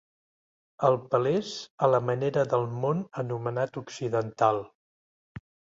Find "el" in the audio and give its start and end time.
0.89-0.97